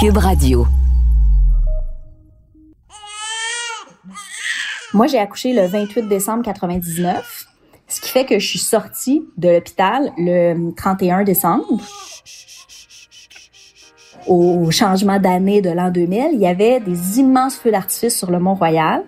[0.00, 0.64] Cube Radio.
[4.94, 7.46] Moi, j'ai accouché le 28 décembre 99,
[7.88, 11.64] ce qui fait que je suis sortie de l'hôpital le 31 décembre.
[14.28, 18.38] Au changement d'année de l'an 2000, il y avait des immenses feux d'artifice sur le
[18.38, 19.02] Mont-Royal.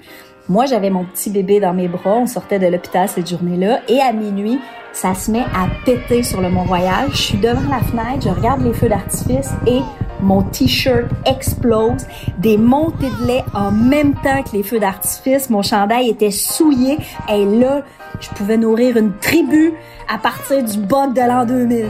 [0.49, 4.01] Moi, j'avais mon petit bébé dans mes bras, on sortait de l'hôpital cette journée-là, et
[4.01, 4.59] à minuit,
[4.93, 7.11] ça se met à péter sur le Mont-Royal.
[7.13, 9.83] Je suis devant la fenêtre, je regarde les feux d'artifice et
[10.23, 12.07] mon t-shirt explose,
[12.39, 15.51] des montées de lait en même temps que les feux d'artifice.
[15.51, 16.99] Mon chandail était souillé.
[17.29, 17.83] Et là,
[18.21, 19.73] je pouvais nourrir une tribu
[20.09, 21.87] à partir du bug de l'an 2000.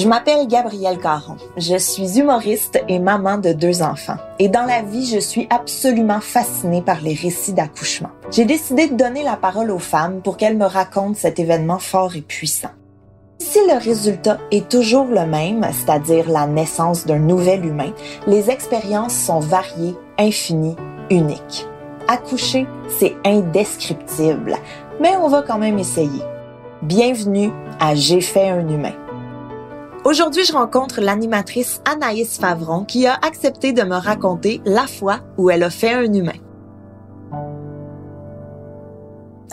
[0.00, 1.36] Je m'appelle Gabrielle Caron.
[1.58, 4.16] Je suis humoriste et maman de deux enfants.
[4.38, 8.08] Et dans la vie, je suis absolument fascinée par les récits d'accouchement.
[8.30, 12.16] J'ai décidé de donner la parole aux femmes pour qu'elles me racontent cet événement fort
[12.16, 12.70] et puissant.
[13.40, 17.92] Si le résultat est toujours le même, c'est-à-dire la naissance d'un nouvel humain,
[18.26, 20.76] les expériences sont variées, infinies,
[21.10, 21.66] uniques.
[22.08, 24.56] Accoucher, c'est indescriptible,
[24.98, 26.22] mais on va quand même essayer.
[26.80, 28.94] Bienvenue à J'ai fait un humain.
[30.04, 35.50] Aujourd'hui, je rencontre l'animatrice Anaïs Favron qui a accepté de me raconter la fois où
[35.50, 36.32] elle a fait un humain.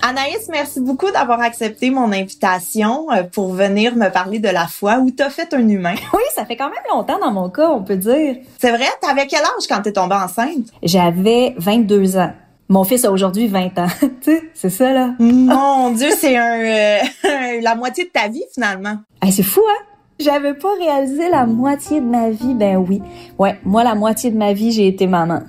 [0.01, 4.99] Anaïs, merci beaucoup d'avoir accepté mon invitation euh, pour venir me parler de la fois
[4.99, 5.95] où tu as fait un humain.
[6.13, 8.37] Oui, ça fait quand même longtemps dans mon cas, on peut dire.
[8.57, 8.87] C'est vrai?
[9.01, 10.67] T'avais quel âge quand t'es tombée enceinte?
[10.81, 12.31] J'avais 22 ans.
[12.69, 13.87] Mon fils a aujourd'hui 20 ans.
[13.99, 15.13] tu sais, c'est ça, là.
[15.19, 18.97] Mon Dieu, c'est un, euh, la moitié de ta vie, finalement.
[19.29, 19.96] c'est fou, hein?
[20.19, 22.55] J'avais pas réalisé la moitié de ma vie.
[22.55, 23.01] Ben oui.
[23.37, 25.41] Ouais, moi, la moitié de ma vie, j'ai été maman.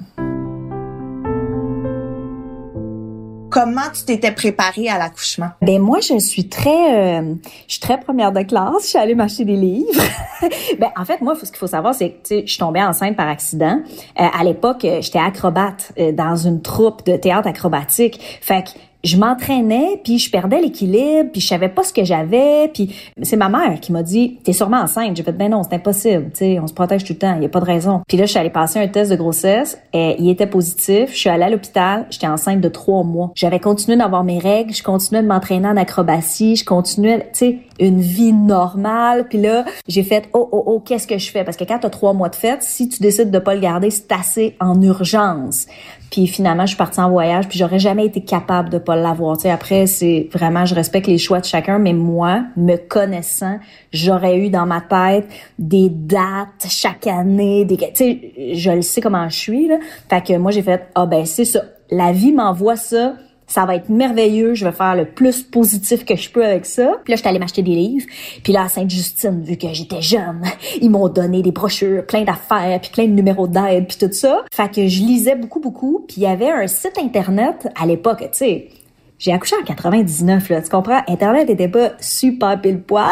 [3.51, 5.49] Comment tu t'étais préparée à l'accouchement?
[5.63, 7.35] Ben moi, je suis très, euh,
[7.67, 8.83] je suis très première de classe.
[8.83, 10.03] Je suis allée m'acheter des livres.
[10.79, 13.27] ben en fait, moi, ce qu'il faut savoir, c'est que je suis tombée enceinte par
[13.27, 13.81] accident.
[14.21, 18.21] Euh, à l'époque, euh, j'étais acrobate dans une troupe de théâtre acrobatique.
[18.43, 18.71] Fait que
[19.05, 23.37] je m'entraînais, puis je perdais l'équilibre, puis je savais pas ce que j'avais, puis c'est
[23.37, 26.39] ma mère qui m'a dit "T'es sûrement enceinte." J'ai fait "Ben non, c'est impossible, tu
[26.39, 28.25] sais, on se protège tout le temps, il y a pas de raison." Puis là,
[28.25, 31.45] je suis allée passer un test de grossesse, et il était positif, je suis allée
[31.45, 33.31] à l'hôpital, j'étais enceinte de trois mois.
[33.35, 37.59] J'avais continué d'avoir mes règles, je continuais de m'entraîner en acrobatie, je continuais, tu sais,
[37.81, 39.29] une vie normale.
[39.29, 41.91] Puis là, j'ai fait "Oh oh oh, qu'est-ce que je fais?" Parce que quand t'as
[41.91, 45.67] trois mois de fête, si tu décides de pas le garder, c'est assez en urgence.
[46.11, 49.37] Puis finalement, je suis partie en voyage, puis j'aurais jamais été capable de pas l'avoir.
[49.37, 53.59] Tu sais, après, c'est vraiment, je respecte les choix de chacun, mais moi, me connaissant,
[53.93, 59.01] j'aurais eu dans ma tête des dates chaque année, des, tu sais, je le sais
[59.01, 59.79] comment je suis là.
[60.09, 63.15] Fait que moi, j'ai fait, ah ben c'est ça, la vie m'envoie ça
[63.49, 66.93] ça va être merveilleux, je vais faire le plus positif que je peux avec ça.
[67.03, 68.07] Puis là, j'étais allée m'acheter des livres.
[68.45, 70.43] Puis là, à Sainte-Justine, vu que j'étais jeune,
[70.81, 74.45] ils m'ont donné des brochures, plein d'affaires, puis plein de numéros d'aide, puis tout ça.
[74.53, 76.05] Fait que je lisais beaucoup, beaucoup.
[76.07, 78.69] Puis il y avait un site Internet à l'époque, tu sais,
[79.19, 81.01] j'ai accouché en 99, là, tu comprends?
[81.09, 83.11] Internet était pas super pile poil.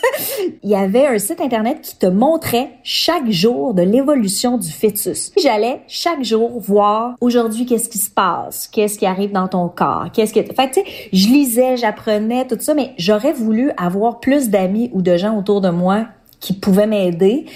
[0.62, 5.32] Il y avait un site Internet qui te montrait chaque jour de l'évolution du fœtus.
[5.40, 10.08] J'allais chaque jour voir aujourd'hui qu'est-ce qui se passe, qu'est-ce qui arrive dans ton corps,
[10.12, 10.42] qu'est-ce que...
[10.42, 15.00] Fait tu sais, je lisais, j'apprenais, tout ça, mais j'aurais voulu avoir plus d'amis ou
[15.00, 16.08] de gens autour de moi
[16.40, 17.46] qui pouvaient m'aider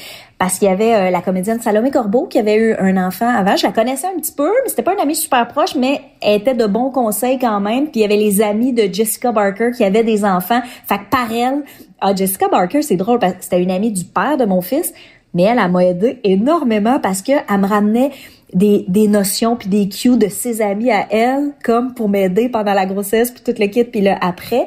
[0.43, 3.55] parce qu'il y avait euh, la comédienne Salomé Corbeau qui avait eu un enfant avant.
[3.55, 6.41] Je la connaissais un petit peu, mais c'était pas une amie super proche, mais elle
[6.41, 7.85] était de bons conseils quand même.
[7.85, 10.61] Puis il y avait les amis de Jessica Barker qui avaient des enfants.
[10.89, 11.63] Fait que par elle,
[12.01, 14.93] ah, Jessica Barker, c'est drôle parce que c'était une amie du père de mon fils,
[15.33, 18.11] mais elle, elle m'a aidé énormément parce que elle me ramenait
[18.53, 22.75] des, des notions puis des cues de ses amis à elle, comme pour m'aider pendant
[22.75, 24.67] la grossesse puis toute le kit puis là après.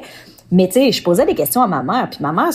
[0.50, 2.54] Mais tu sais, je posais des questions à ma mère puis ma mère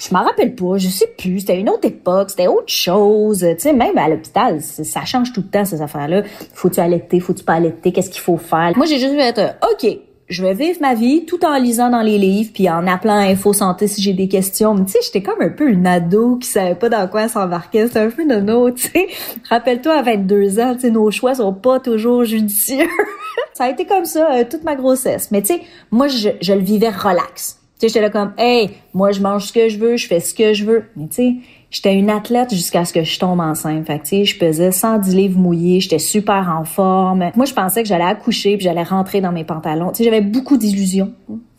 [0.00, 3.40] je m'en rappelle pas, je sais plus, c'était une autre époque, c'était autre chose.
[3.40, 6.22] Tu sais, même à l'hôpital, ça change tout le temps, ces affaires-là.
[6.54, 8.72] Faut-tu allaiter, faut-tu pas allaiter, qu'est-ce qu'il faut faire?
[8.76, 9.98] Moi, j'ai juste vu être, OK,
[10.30, 13.52] je vais vivre ma vie tout en lisant dans les livres puis en appelant Info
[13.52, 14.74] Santé si j'ai des questions.
[14.74, 17.86] Mais tu sais, j'étais comme un peu une ado qui savait pas dans quoi s'embarquer.
[17.88, 19.08] C'était un peu nono, tu sais.
[19.50, 22.86] Rappelle-toi, à 22 ans, tu sais, nos choix sont pas toujours judicieux.
[23.54, 25.30] ça a été comme ça euh, toute ma grossesse.
[25.30, 25.60] Mais tu sais,
[25.90, 29.52] moi, je, je le vivais relax sais, j'étais là comme, hey, moi, je mange ce
[29.52, 30.84] que je veux, je fais ce que je veux.
[30.96, 31.34] Mais tu sais,
[31.70, 33.86] j'étais une athlète jusqu'à ce que je tombe enceinte.
[33.86, 37.30] Fait tu sais, je pesais 110 livres mouillés, j'étais super en forme.
[37.34, 39.90] Moi, je pensais que j'allais accoucher puis j'allais rentrer dans mes pantalons.
[39.90, 41.12] Tu sais, j'avais beaucoup d'illusions.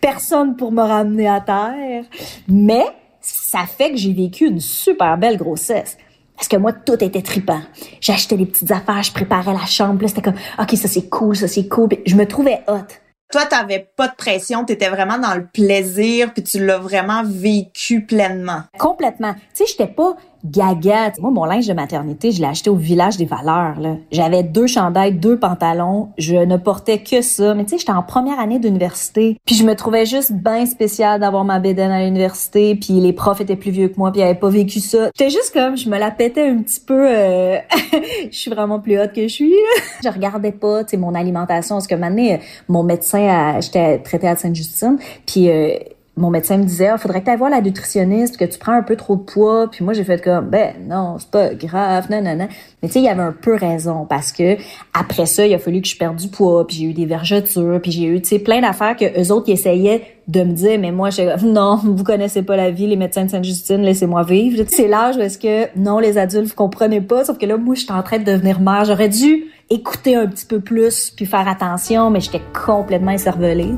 [0.00, 2.04] Personne pour me ramener à terre.
[2.48, 2.84] Mais
[3.20, 5.98] ça fait que j'ai vécu une super belle grossesse.
[6.34, 7.60] Parce que moi, tout était tripant.
[8.00, 11.48] J'achetais des petites affaires, je préparais la chambre, c'était comme, OK, ça c'est cool, ça
[11.48, 11.88] c'est cool.
[12.06, 12.86] je me trouvais hot.
[13.30, 18.00] Toi, t'avais pas de pression, t'étais vraiment dans le plaisir, puis tu l'as vraiment vécu
[18.00, 18.62] pleinement.
[18.78, 19.34] Complètement.
[19.34, 20.16] Tu sais, j'étais pas
[20.50, 21.12] gaga.
[21.20, 23.76] Moi, mon linge de maternité, je l'ai acheté au village des valeurs.
[24.10, 26.08] J'avais deux chandails, deux pantalons.
[26.18, 27.54] Je ne portais que ça.
[27.54, 29.38] Mais tu sais, j'étais en première année d'université.
[29.44, 32.74] Puis je me trouvais juste bien spécial d'avoir ma bédaine à l'université.
[32.74, 35.10] Puis les profs étaient plus vieux que moi, puis ils avaient pas vécu ça.
[35.16, 37.08] J'étais juste comme, je me la pétais un petit peu.
[37.08, 37.58] Euh...
[38.30, 39.54] je suis vraiment plus haute que je suis.
[40.02, 41.76] Je regardais pas, tu mon alimentation.
[41.76, 44.98] Parce que maintenant, mon médecin, j'étais traitée à Sainte-Justine.
[45.26, 45.50] Puis...
[45.50, 45.76] Euh,
[46.18, 48.58] mon médecin me disait, il ah, faudrait que tu ailles voir la nutritionniste, que tu
[48.58, 49.68] prends un peu trop de poids.
[49.70, 52.48] Puis moi, j'ai fait comme, ben non, c'est pas grave, non, non, non.
[52.82, 54.56] Mais tu sais, il y avait un peu raison parce que
[54.92, 57.80] après ça, il a fallu que je perde du poids, puis j'ai eu des vergetures,
[57.82, 60.92] puis j'ai eu, tu sais, plein d'affaires que eux autres, essayaient de me dire, mais
[60.92, 64.64] moi, je non, vous connaissez pas la vie, les médecins de Sainte-Justine, laissez-moi vivre.
[64.68, 67.74] C'est l'âge où est-ce que, non, les adultes, vous comprenez pas, sauf que là, moi,
[67.74, 68.84] j'étais en train de devenir mère.
[68.84, 73.74] J'aurais dû écouter un petit peu plus, puis faire attention, mais j'étais complètement écervelée.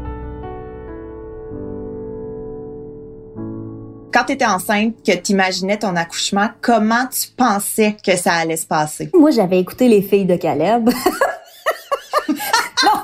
[4.21, 8.59] Quand tu étais enceinte, que tu imaginais ton accouchement, comment tu pensais que ça allait
[8.59, 9.09] se passer?
[9.15, 10.91] Moi, j'avais écouté les filles de Caleb.
[12.29, 12.35] non,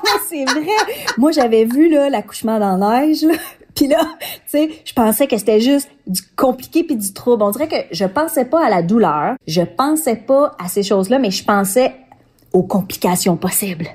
[0.04, 0.66] mais c'est vrai.
[1.16, 3.24] Moi, j'avais vu l'accouchement dans la neige.
[3.74, 7.44] Puis là, tu sais, je pensais que c'était juste du compliqué puis du trouble.
[7.44, 11.18] On dirait que je pensais pas à la douleur, je pensais pas à ces choses-là,
[11.18, 11.94] mais je pensais
[12.52, 13.88] aux complications possibles.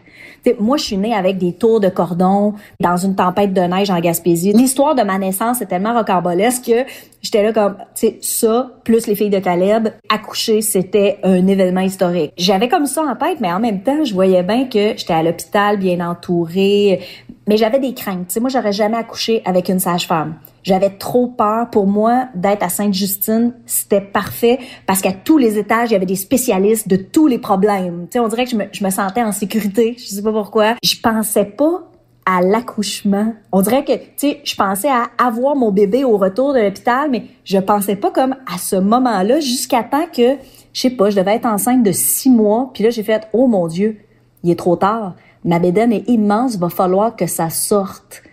[0.60, 4.00] Moi, je suis née avec des tours de cordon dans une tempête de neige en
[4.00, 4.54] Gaspésie.
[4.54, 6.86] L'histoire de ma naissance est tellement rocambolesque que
[7.22, 12.34] j'étais là comme, tu ça, plus les filles de Caleb, accoucher, c'était un événement historique.
[12.38, 15.22] J'avais comme ça en tête, mais en même temps, je voyais bien que j'étais à
[15.22, 17.02] l'hôpital, bien entourée,
[17.48, 18.28] mais j'avais des craintes.
[18.28, 20.36] Tu moi, j'aurais jamais accouché avec une sage-femme.
[20.64, 21.70] J'avais trop peur.
[21.72, 26.06] Pour moi, d'être à Sainte-Justine, c'était parfait parce qu'à tous les étages, il y avait
[26.06, 28.08] des spécialistes de tous les problèmes.
[28.16, 29.96] On dirait que je me, sentais en sécurité.
[29.98, 30.76] Je sais pas pourquoi.
[30.84, 31.88] Je pensais pas
[32.26, 33.34] à l'accouchement.
[33.52, 37.24] On dirait que, tu je pensais à avoir mon bébé au retour de l'hôpital, mais
[37.44, 40.38] je pensais pas comme à ce moment-là jusqu'à temps que,
[40.74, 42.70] je sais pas, je devais être enceinte de six mois.
[42.74, 43.98] Puis là, j'ai fait, oh mon Dieu,
[44.44, 45.16] il est trop tard.
[45.44, 48.24] Ma bédaine est immense, va falloir que ça sorte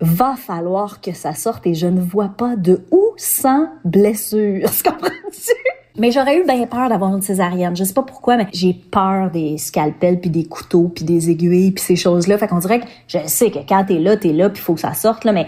[0.00, 4.68] va falloir que ça sorte et je ne vois pas de où sans blessure.
[4.84, 5.52] Comprends-tu?
[5.98, 7.76] Mais j'aurais eu bien peur d'avoir une césarienne.
[7.76, 11.72] Je sais pas pourquoi, mais j'ai peur des scalpels puis des couteaux puis des aiguilles
[11.72, 12.38] puis ces choses-là.
[12.38, 14.80] Fait qu'on dirait que je sais que quand t'es là, t'es là puis faut que
[14.80, 15.46] ça sorte mais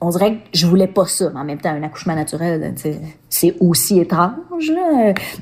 [0.00, 1.30] on dirait que je voulais pas ça.
[1.34, 2.74] Mais en même temps, un accouchement naturel,
[3.28, 4.72] c'est aussi étrange.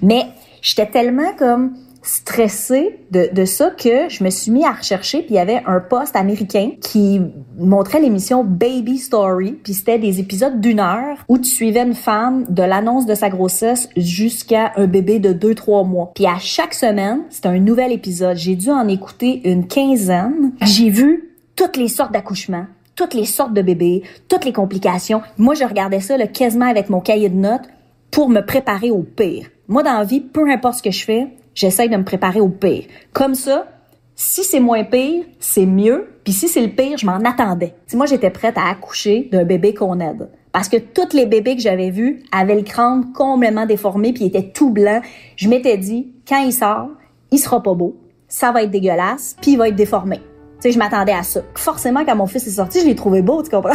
[0.03, 0.27] Mais
[0.61, 5.31] j'étais tellement comme stressée de, de ça que je me suis mis à rechercher puis
[5.31, 7.21] il y avait un poste américain qui
[7.59, 12.47] montrait l'émission Baby Story puis c'était des épisodes d'une heure où tu suivais une femme
[12.49, 16.13] de l'annonce de sa grossesse jusqu'à un bébé de 2-3 mois.
[16.15, 18.37] Puis à chaque semaine, c'était un nouvel épisode.
[18.37, 20.53] J'ai dû en écouter une quinzaine.
[20.63, 25.23] J'ai vu toutes les sortes d'accouchements toutes les sortes de bébés, toutes les complications.
[25.39, 27.67] Moi, je regardais ça là, quasiment avec mon cahier de notes
[28.11, 29.47] pour me préparer au pire.
[29.69, 31.29] Moi, dans la vie, peu importe ce que je fais,
[31.61, 32.85] j'essaye de me préparer au pire.
[33.13, 33.67] Comme ça,
[34.15, 36.09] si c'est moins pire, c'est mieux.
[36.25, 37.75] Puis si c'est le pire, je m'en attendais.
[37.87, 40.31] Si moi, j'étais prête à accoucher d'un bébé qu'on aide.
[40.53, 44.51] Parce que tous les bébés que j'avais vus avaient le crâne complètement déformé puis étaient
[44.51, 45.03] tout blanc.
[45.37, 46.89] Je m'étais dit, quand il sort,
[47.31, 47.97] il sera pas beau,
[48.27, 50.17] ça va être dégueulasse, puis il va être déformé.
[50.17, 50.23] Tu
[50.61, 51.43] sais, je m'attendais à ça.
[51.55, 53.73] Forcément, quand mon fils est sorti, je l'ai trouvé beau, tu comprends?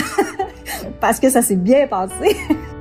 [0.99, 2.35] Parce que ça s'est bien passé.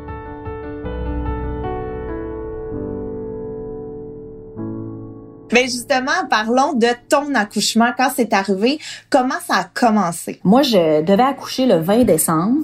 [5.54, 7.92] Mais justement, parlons de ton accouchement.
[7.96, 10.40] Quand c'est arrivé, comment ça a commencé?
[10.42, 12.62] Moi, je devais accoucher le 20 décembre.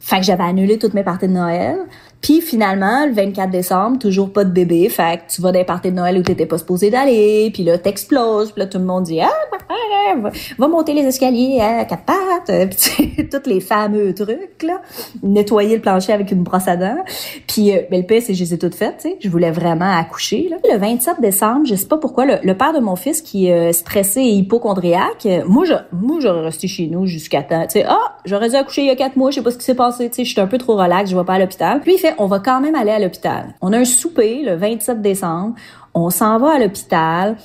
[0.00, 1.76] Fait que j'avais annulé toutes mes parties de Noël.
[2.22, 4.88] Puis finalement, le 24 décembre, toujours pas de bébé.
[4.88, 7.50] Fait que tu vas des parties de Noël où t'étais pas supposé d'aller.
[7.52, 8.52] Puis là, t'exploses.
[8.52, 9.28] Puis là, tout le monde dit «Ah,
[10.58, 14.80] va, monter les escaliers à quatre pattes.» Puis tous les fameux trucs, là.
[15.22, 17.02] Nettoyer le plancher avec une brosse à dents.
[17.46, 19.16] Puis euh, ben, le pire, c'est que je les ai toutes faites, tu sais.
[19.20, 20.56] Je voulais vraiment accoucher, là.
[20.72, 23.72] Le 27 décembre, je sais pas pourquoi, le, père de mon fils qui est euh,
[23.72, 27.62] stressé et hypochondriaque, euh, moi, je, moi, j'aurais resté chez nous jusqu'à temps.
[27.62, 29.58] Tu sais, ah, j'aurais dû accoucher il y a quatre mois, je sais pas ce
[29.58, 31.38] qui s'est passé, tu sais, je suis un peu trop relax, je vais pas à
[31.38, 31.80] l'hôpital.
[31.80, 33.54] Puis il fait on va quand même aller à l'hôpital.
[33.60, 35.54] On a un souper le 27 décembre.
[35.94, 37.36] On s'en va à l'hôpital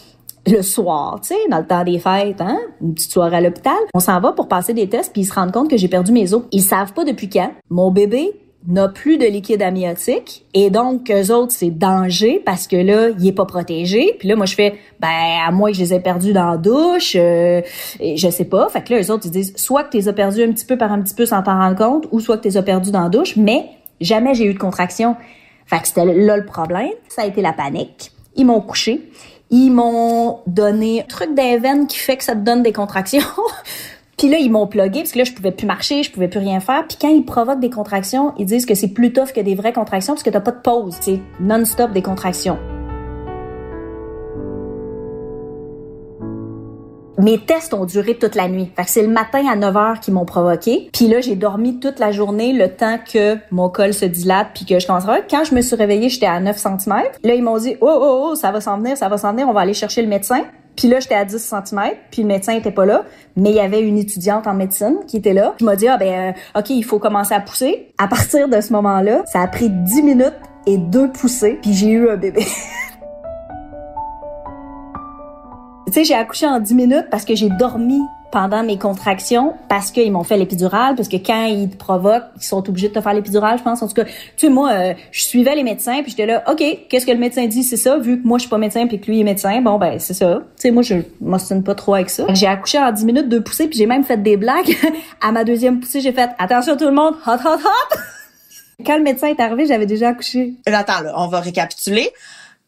[0.47, 3.75] le soir, tu sais, dans le temps des fêtes, hein, une petite soirée à l'hôpital.
[3.93, 6.11] On s'en va pour passer des tests, puis ils se rendent compte que j'ai perdu
[6.11, 6.43] mes os.
[6.51, 7.51] Ils savent pas depuis quand.
[7.69, 8.33] Mon bébé
[8.67, 13.25] n'a plus de liquide amniotique et donc eux autres c'est danger parce que là il
[13.25, 15.07] est pas protégé puis là moi je fais ben
[15.47, 17.61] à moins que je les ai perdus dans la douche euh,
[18.01, 20.13] je sais pas fait que là eux autres ils disent soit que tu les as
[20.13, 22.41] perdus un petit peu par un petit peu sans t'en rendre compte ou soit que
[22.41, 23.69] tu les as perdus dans la douche mais
[24.01, 25.15] Jamais j'ai eu de contraction.
[25.65, 26.91] Fait que c'était là le problème.
[27.09, 28.11] Ça a été la panique.
[28.35, 29.09] Ils m'ont couché.
[29.49, 33.21] Ils m'ont donné un truc d'un qui fait que ça te donne des contractions.
[34.17, 36.39] Puis là, ils m'ont plugué parce que là, je pouvais plus marcher, je pouvais plus
[36.39, 36.87] rien faire.
[36.87, 39.73] Puis quand ils provoquent des contractions, ils disent que c'est plus tough que des vraies
[39.73, 40.97] contractions parce que t'as pas de pause.
[41.01, 42.57] C'est non-stop des contractions.
[47.17, 48.71] Mes tests ont duré toute la nuit.
[48.75, 50.89] Fait que c'est le matin à 9 h qu'ils m'ont provoqué.
[50.93, 54.65] Puis là, j'ai dormi toute la journée le temps que mon col se dilate puis
[54.65, 56.93] que je commence à Quand je me suis réveillée, j'étais à 9 cm.
[57.23, 59.49] Là, ils m'ont dit "Oh oh oh, ça va s'en venir, ça va s'en venir,
[59.49, 60.45] on va aller chercher le médecin."
[60.75, 61.81] Puis là, j'étais à 10 cm,
[62.11, 63.03] puis le médecin était pas là,
[63.35, 65.55] mais il y avait une étudiante en médecine qui était là.
[65.57, 68.61] Qui m'a dit "Ah ben euh, OK, il faut commencer à pousser." À partir de
[68.61, 70.35] ce moment-là, ça a pris 10 minutes
[70.67, 72.45] et deux poussées, puis j'ai eu un bébé.
[75.87, 79.91] Tu sais, j'ai accouché en 10 minutes parce que j'ai dormi pendant mes contractions parce
[79.91, 82.99] qu'ils m'ont fait l'épidurale parce que quand ils te provoquent ils sont obligés de te
[82.99, 83.81] faire l'épidurale je pense.
[83.81, 86.61] En tout cas tu sais moi euh, je suivais les médecins puis j'étais là OK
[86.89, 87.63] qu'est-ce que le médecin dit?
[87.63, 89.77] C'est ça vu que moi je suis pas médecin puis que lui est médecin bon
[89.77, 90.41] ben c'est ça.
[90.57, 92.25] Tu sais moi je m'ostine pas trop avec ça.
[92.33, 94.75] J'ai accouché en 10 minutes de poussée puis j'ai même fait des blagues.
[95.21, 97.97] À ma deuxième poussée j'ai fait attention tout le monde hot hot hot!
[98.85, 100.53] Quand le médecin est arrivé j'avais déjà accouché.
[100.65, 102.11] Attends là on va récapituler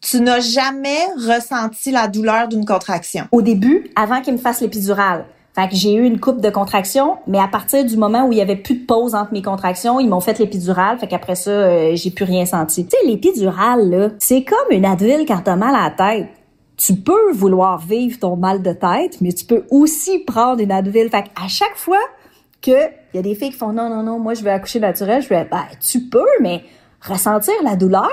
[0.00, 3.24] tu n'as jamais ressenti la douleur d'une contraction.
[3.32, 5.26] Au début, avant qu'il me fasse l'épidurale.
[5.54, 8.38] Fait que j'ai eu une coupe de contractions, mais à partir du moment où il
[8.38, 11.50] y avait plus de pause entre mes contractions, ils m'ont fait l'épidurale, fait qu'après ça,
[11.50, 12.84] euh, j'ai plus rien senti.
[12.84, 16.28] Tu sais, l'épidurale, c'est comme une Advil quand t'as mal à la tête.
[16.76, 21.10] Tu peux vouloir vivre ton mal de tête, mais tu peux aussi prendre une Advil.
[21.10, 21.98] Fait à chaque fois
[22.62, 22.70] que
[23.12, 25.20] il y a des filles qui font non, non, non, moi je veux accoucher naturel,
[25.20, 26.62] je vais, ben, tu peux, mais
[27.02, 28.08] ressentir la douleur,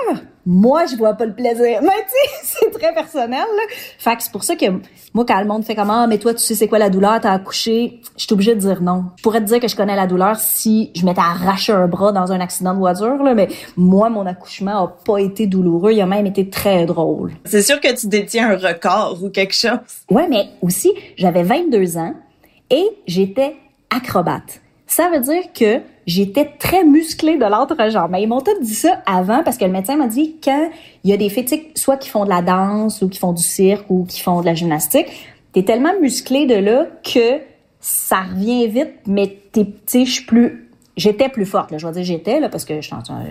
[0.50, 1.80] moi, je vois pas le plaisir.
[1.82, 3.38] Mais tu sais, c'est très personnel.
[3.38, 3.62] Là.
[3.98, 4.64] Fait que c'est pour ça que
[5.12, 7.20] moi, quand le monde fait comment, ah, mais toi, tu sais c'est quoi la douleur,
[7.20, 9.04] t'as accouché, je suis obligée de dire non.
[9.16, 12.12] Je pourrais te dire que je connais la douleur si je m'étais arraché un bras
[12.12, 16.00] dans un accident de voiture, là, mais moi, mon accouchement a pas été douloureux, il
[16.00, 17.32] a même été très drôle.
[17.44, 19.78] C'est sûr que tu détiens un record ou quelque chose.
[20.10, 22.14] Ouais, mais aussi, j'avais 22 ans
[22.70, 23.56] et j'étais
[23.90, 24.62] acrobate.
[24.86, 28.10] Ça veut dire que j'étais très musclée de l'entrejambe.
[28.10, 30.70] Mais ils m'ont tout dit ça avant parce que le médecin m'a dit quand
[31.04, 33.42] il y a des fétiques, soit qui font de la danse ou qui font du
[33.42, 35.06] cirque ou qui font de la gymnastique,
[35.52, 37.40] t'es tellement musclée de là que
[37.80, 41.72] ça revient vite, mais t'es, je suis plus, j'étais plus forte.
[41.76, 42.80] Je vais dire j'étais là parce que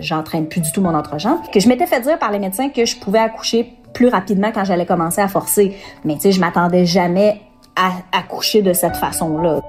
[0.00, 1.38] j'entraîne plus du tout mon entrejambe.
[1.52, 4.64] Que je m'étais fait dire par les médecins que je pouvais accoucher plus rapidement quand
[4.64, 5.74] j'allais commencer à forcer.
[6.04, 7.40] Mais tu sais, je m'attendais jamais
[7.74, 9.60] à accoucher de cette façon-là.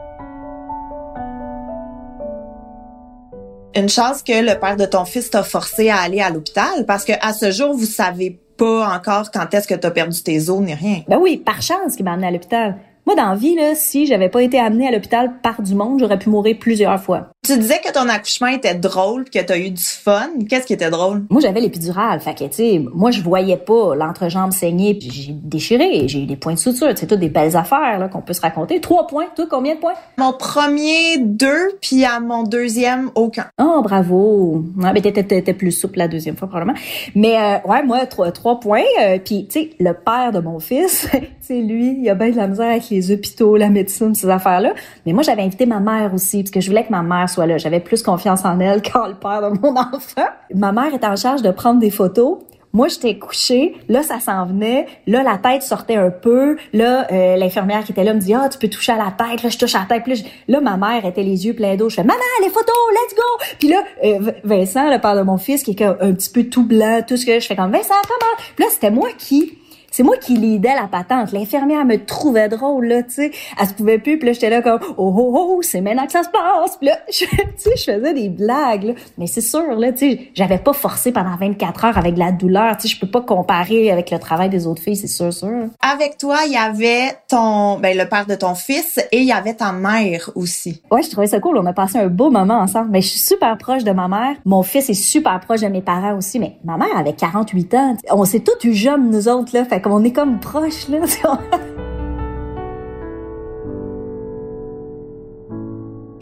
[3.80, 7.06] Une chance que le père de ton fils t'a forcé à aller à l'hôpital parce
[7.06, 10.50] que à ce jour, vous savez pas encore quand est-ce que tu as perdu tes
[10.50, 11.04] os ni rien.
[11.08, 12.76] Ben oui, par chance qu'il m'a amené à l'hôpital.
[13.06, 16.02] Moi, dans la vie, là, si j'avais pas été amenée à l'hôpital par du monde,
[16.02, 17.30] j'aurais pu mourir plusieurs fois.
[17.50, 20.30] Tu disais que ton accouchement était drôle, que tu as eu du fun.
[20.48, 21.24] Qu'est-ce qui était drôle?
[21.32, 22.20] Moi, j'avais l'épidurale.
[22.20, 25.00] Fait que, tu sais, moi, je voyais pas l'entrejambe saigner.
[25.02, 26.08] J'ai déchiré.
[26.08, 26.90] J'ai eu des points de suture.
[26.96, 28.80] C'est toutes des belles affaires là qu'on peut se raconter.
[28.82, 29.26] Trois points.
[29.36, 29.96] Toi, combien de points?
[30.20, 31.72] Mon premier, deux.
[31.82, 33.48] Puis à mon deuxième, aucun.
[33.60, 34.64] Oh, bravo.
[34.78, 36.78] Ouais, mais t'étais plus souple la deuxième fois, probablement.
[37.16, 38.84] Mais, euh, ouais, moi, trois, trois points.
[39.02, 41.10] Euh, puis, tu sais, le père de mon fils,
[41.50, 44.74] sais, lui, il a bien de la misère avec les hôpitaux, la médecine, ces affaires-là.
[45.06, 47.39] Mais moi, j'avais invité ma mère aussi, parce que je voulais que ma mère soit
[47.46, 47.58] là.
[47.58, 50.28] J'avais plus confiance en elle qu'en le père de mon enfant.
[50.54, 52.40] Ma mère était en charge de prendre des photos.
[52.72, 53.76] Moi, j'étais couchée.
[53.88, 54.86] Là, ça s'en venait.
[55.08, 56.58] Là, la tête sortait un peu.
[56.72, 59.42] Là, euh, l'infirmière qui était là me dit, ah, tu peux toucher à la tête.
[59.42, 60.04] Là, je touche à la tête.
[60.48, 61.90] là, ma mère était les yeux pleins d'eau.
[61.90, 63.46] Je fais, maman, les photos, let's go.
[63.58, 66.64] Puis là, euh, Vincent, le père de mon fils, qui est un petit peu tout
[66.64, 68.44] blanc, tout ce que je fais comme, Vincent, comment?
[68.56, 69.59] Puis là, c'était moi qui
[70.00, 71.34] c'est moi qui lidais la patente.
[71.34, 73.32] L'infirmière me trouvait drôle, là, tu sais.
[73.60, 76.14] Elle se pouvait plus, puis là, j'étais là comme, oh, oh, oh, c'est maintenant que
[76.14, 76.78] ça se passe.
[76.78, 77.26] Puis là, tu
[77.58, 78.94] sais, je faisais des blagues, là.
[79.18, 82.78] Mais c'est sûr, là, tu sais, j'avais pas forcé pendant 24 heures avec la douleur.
[82.78, 85.66] Tu sais, je peux pas comparer avec le travail des autres filles, c'est sûr, sûr.
[85.82, 89.34] Avec toi, il y avait ton, ben, le père de ton fils et il y
[89.34, 90.82] avait ta mère aussi.
[90.92, 91.58] Ouais, je trouvais ça cool.
[91.58, 92.92] On a passé un beau moment ensemble.
[92.92, 94.38] Mais je suis super proche de ma mère.
[94.46, 96.40] Mon fils est super proche de mes parents aussi.
[96.40, 97.98] Mais ma mère avait 48 ans.
[98.12, 99.66] On s'est tous eu jeunes, nous autres, là.
[99.66, 101.00] Fait on est comme proches, là.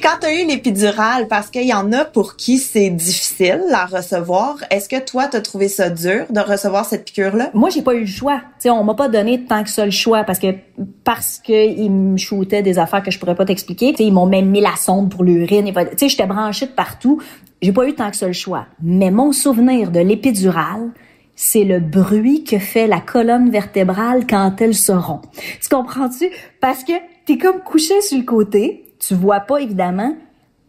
[0.08, 3.88] Quand tu as eu l'épidurale, parce qu'il y en a pour qui c'est difficile à
[3.88, 7.50] recevoir, est-ce que toi, tu as trouvé ça dur de recevoir cette piqûre-là?
[7.54, 8.40] Moi, j'ai pas eu le choix.
[8.60, 10.56] sais, on m'a pas donné tant que ça le choix parce que
[11.04, 13.96] parce qu'ils me shootaient des affaires que je pourrais pas t'expliquer.
[14.00, 15.66] Ils m'ont même mis la sonde pour l'urine.
[15.66, 17.22] Tu sais, j'étais branchée de partout.
[17.62, 18.68] J'ai pas eu tant que ça le choix.
[18.82, 20.92] Mais mon souvenir de l'épidurale,
[21.38, 25.24] c'est le bruit que fait la colonne vertébrale quand elle se rompt.
[25.62, 26.30] Tu comprends-tu?
[26.60, 26.94] Parce que
[27.26, 30.16] t'es comme couché sur le côté, tu vois pas évidemment,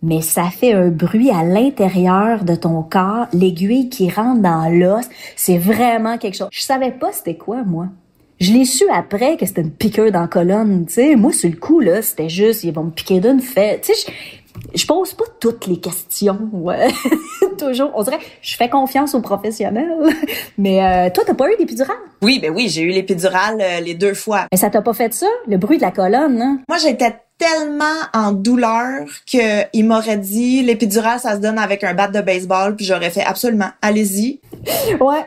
[0.02, 5.08] mais ça fait un bruit à l'intérieur de ton corps, l'aiguille qui rentre dans l'os,
[5.34, 6.48] c'est vraiment quelque chose.
[6.52, 7.87] Je savais pas c'était quoi moi.
[8.38, 11.16] Je l'ai su après que c'était une piqûre dans la colonne, tu sais.
[11.16, 13.80] Moi, sur le coup, là, c'était juste, ils vont me piquer d'une fête.
[13.80, 14.12] Tu sais,
[14.75, 16.88] je, pose pas toutes les questions, ouais.
[17.59, 17.91] Toujours.
[17.95, 19.93] On dirait, je fais confiance aux professionnels.
[20.59, 21.97] Mais euh, toi, t'as pas eu d'épidurale?
[22.23, 24.47] Oui, ben oui, j'ai eu l'épidurale euh, les deux fois.
[24.53, 26.61] Mais ça t'a pas fait ça, le bruit de la colonne, hein?
[26.69, 31.95] Moi, j'étais tellement en douleur que il m'aurait dit l'épidurale ça se donne avec un
[31.95, 34.41] bat de baseball puis j'aurais fait absolument allez-y.
[35.00, 35.25] Ouais.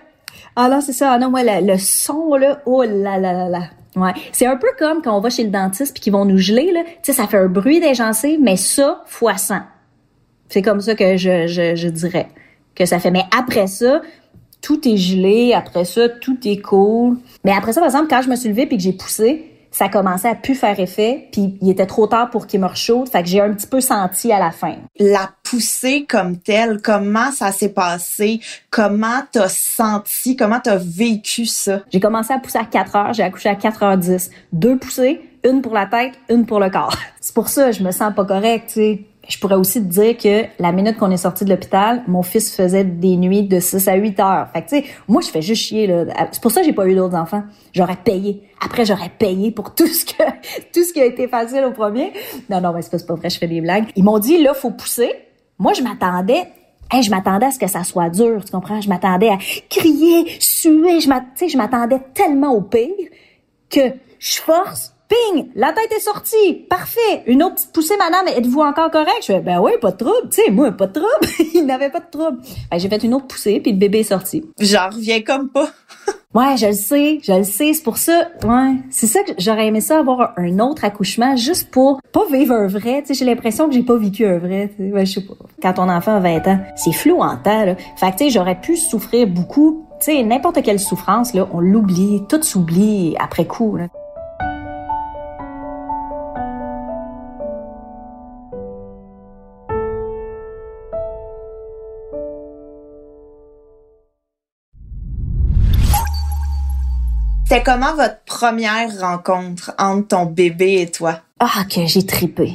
[0.57, 1.13] Ah non, c'est ça.
[1.13, 3.61] Ah non, moi, le, le son, là, oh là là là là.
[3.95, 4.13] Ouais.
[4.31, 6.71] C'est un peu comme quand on va chez le dentiste puis qu'ils vont nous geler,
[6.71, 6.83] là.
[6.85, 9.59] Tu sais, ça fait un bruit des gencives, mais ça, fois 100.
[10.49, 12.27] C'est comme ça que je, je, je dirais
[12.75, 13.11] que ça fait.
[13.11, 14.01] Mais après ça,
[14.61, 15.53] tout est gelé.
[15.53, 17.17] Après ça, tout est cool.
[17.43, 19.89] Mais après ça, par exemple, quand je me suis levée puis que j'ai poussé, ça
[19.89, 23.23] commençait à plus faire effet, puis il était trop tard pour qu'il me rechaude, fait
[23.23, 24.75] que j'ai un petit peu senti à la fin.
[24.99, 28.41] La poussée comme telle, comment ça s'est passé?
[28.69, 30.35] Comment t'as senti?
[30.35, 31.81] Comment t'as vécu ça?
[31.91, 34.29] J'ai commencé à pousser à 4 heures, j'ai accouché à 4h10.
[34.51, 36.95] Deux poussées, une pour la tête, une pour le corps.
[37.21, 39.05] C'est pour ça que je me sens pas correcte, tu sais.
[39.27, 42.55] Je pourrais aussi te dire que la minute qu'on est sorti de l'hôpital, mon fils
[42.55, 44.47] faisait des nuits de 6 à 8 heures.
[44.51, 46.05] Fait que, tu sais, moi, je fais juste chier, là.
[46.31, 47.43] C'est pour ça que j'ai pas eu d'autres enfants.
[47.71, 48.43] J'aurais payé.
[48.63, 50.23] Après, j'aurais payé pour tout ce que,
[50.73, 52.13] tout ce qui a été facile au premier.
[52.49, 53.85] Non, non, mais c'est pas, vrai, je fais des blagues.
[53.95, 55.11] Ils m'ont dit, là, faut pousser.
[55.59, 56.47] Moi, je m'attendais
[56.93, 58.81] Hey, je m'attendais à ce que ça soit dur, tu comprends?
[58.81, 59.37] Je m'attendais à
[59.69, 62.89] crier, suer, je m'attendais tellement au pire
[63.69, 65.49] que je force, Ping!
[65.55, 66.53] La tête est sortie!
[66.69, 67.23] Parfait!
[67.27, 69.17] Une autre petite poussée, madame, êtes-vous encore correct?
[69.21, 70.29] Je fais, ben oui, pas de trouble.
[70.29, 71.33] Tu sais, moi, pas de trouble.
[71.53, 72.37] Il n'avait pas de trouble.
[72.71, 74.45] Ben, j'ai fait une autre poussée, puis le bébé est sorti.
[74.57, 75.67] J'en reviens comme pas.
[76.33, 77.73] ouais, je le sais, je le sais.
[77.73, 78.75] C'est pour ça, ouais.
[78.89, 82.67] C'est ça que j'aurais aimé ça avoir un autre accouchement, juste pour pas vivre un
[82.67, 83.01] vrai.
[83.01, 84.71] Tu sais, j'ai l'impression que j'ai pas vécu un vrai.
[84.79, 85.33] Ouais, je sais pas.
[85.61, 87.75] Quand ton enfant a 20 ans, c'est flou en temps, là.
[87.97, 89.85] Fait que, tu sais, j'aurais pu souffrir beaucoup.
[89.99, 92.23] Tu sais, n'importe quelle souffrance, là, on l'oublie.
[92.29, 93.87] Tout s'oublie après coup, là.
[107.51, 111.19] C'était comment votre première rencontre entre ton bébé et toi?
[111.37, 112.53] Ah, que j'ai tripé.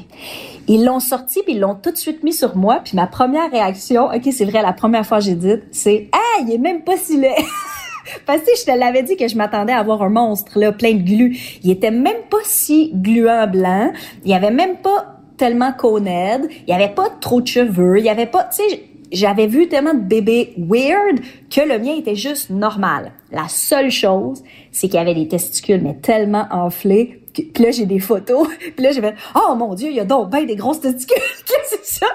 [0.68, 3.50] Ils l'ont sorti puis ils l'ont tout de suite mis sur moi puis ma première
[3.50, 6.82] réaction, ok c'est vrai la première fois que j'ai dit, c'est ah il est même
[6.82, 7.34] pas si laid.
[8.26, 10.94] Parce que je te l'avais dit que je m'attendais à avoir un monstre là plein
[10.94, 11.38] de glu.
[11.62, 13.92] Il était même pas si gluant blanc.
[14.24, 16.48] Il y avait même pas tellement coned.
[16.66, 17.98] Il y avait pas trop de cheveux.
[17.98, 21.94] Il y avait pas, tu sais, j'avais vu tellement de bébés weird que le mien
[21.96, 23.12] était juste normal.
[23.30, 24.42] La seule chose,
[24.72, 27.22] c'est qu'il avait des testicules, mais tellement enflés.
[27.34, 28.48] Que, puis là, j'ai des photos.
[28.76, 31.16] Puis là, j'ai fait «Oh mon Dieu, il y a donc bien des grosses testicules!
[31.46, 32.06] Qu'est-ce que c'est ça?»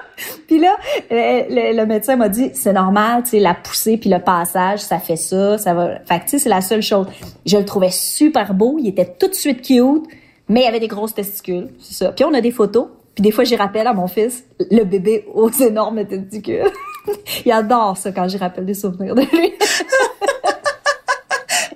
[0.48, 0.76] Puis là,
[1.10, 5.16] le, médecin m'a dit «C'est normal, tu sais, la poussée puis le passage, ça fait
[5.16, 7.06] ça, ça va...» Fait que, tu sais, c'est la seule chose.
[7.46, 10.02] Je le trouvais super beau, il était tout de suite cute,
[10.48, 12.12] mais il avait des grosses testicules, c'est ça.
[12.12, 12.88] Puis on a des photos.
[13.14, 16.70] Puis des fois, j'y rappelle à mon fils le bébé aux énormes testicules.
[17.44, 19.52] il adore ça quand j'y rappelle des souvenirs de lui.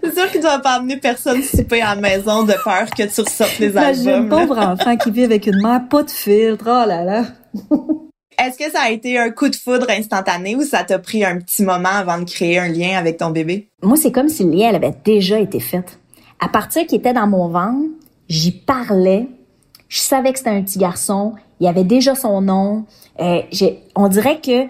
[0.03, 3.21] C'est sûr qu'il doit pas amener personne souper à la maison de peur que tu
[3.21, 4.03] ressortes les albums.
[4.03, 6.65] J'ai un pauvre enfant qui vit avec une mère pas de filtre.
[6.67, 7.25] Oh là là.
[8.39, 11.39] Est-ce que ça a été un coup de foudre instantané ou ça t'a pris un
[11.39, 13.69] petit moment avant de créer un lien avec ton bébé?
[13.83, 15.99] Moi, c'est comme si le lien avait déjà été fait.
[16.39, 17.89] À partir qu'il était dans mon ventre,
[18.29, 19.27] j'y parlais,
[19.89, 21.35] je savais que c'était un petit garçon.
[21.61, 22.85] Il avait déjà son nom.
[23.21, 23.43] Euh,
[23.95, 24.67] on dirait que